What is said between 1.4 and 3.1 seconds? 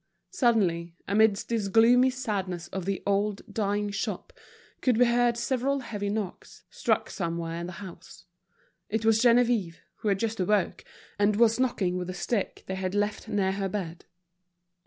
this gloomy sadness of the